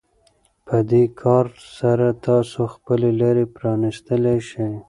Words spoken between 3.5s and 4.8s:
پرانيستلی شئ.